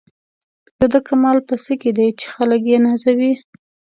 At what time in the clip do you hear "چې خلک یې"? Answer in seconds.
2.19-2.77